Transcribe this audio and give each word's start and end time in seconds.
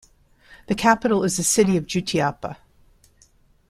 The 0.65 0.73
capital 0.73 1.23
is 1.23 1.37
the 1.37 1.43
city 1.43 1.77
of 1.77 1.85
Jutiapa. 1.85 2.57